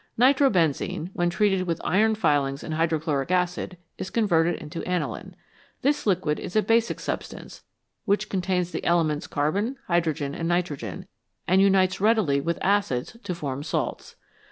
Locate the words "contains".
8.27-8.71